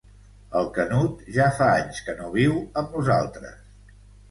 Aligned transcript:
El 0.61 0.69
Canut 0.77 1.19
ja 1.35 1.51
fa 1.59 1.67
anys 1.83 2.01
que 2.09 2.17
no 2.23 2.33
viu 2.39 2.59
amb 2.83 2.99
nosaltres. 2.99 3.97